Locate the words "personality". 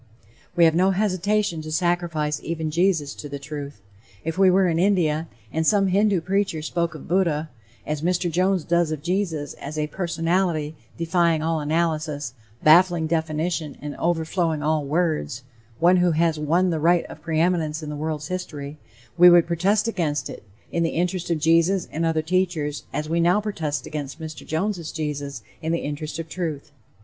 9.85-10.75